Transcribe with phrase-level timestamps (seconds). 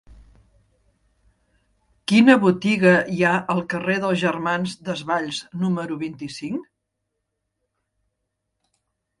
[2.11, 6.67] Quina botiga hi ha al carrer dels Germans Desvalls número vint-i-cinc?